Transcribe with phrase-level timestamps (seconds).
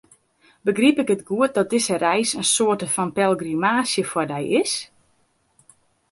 [0.67, 4.73] Begryp ik it goed dat dizze reis in soarte fan pelgrimaazje foar dy is?